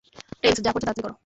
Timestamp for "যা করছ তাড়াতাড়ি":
0.65-1.03